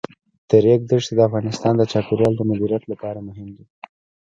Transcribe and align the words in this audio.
د 0.49 0.51
ریګ 0.63 0.81
دښتې 0.89 1.13
د 1.15 1.19
افغانستان 1.29 1.73
د 1.77 1.81
چاپیریال 1.91 2.33
د 2.37 2.41
مدیریت 2.49 2.83
لپاره 2.91 3.19
مهم 3.27 3.49
دي. 3.57 3.65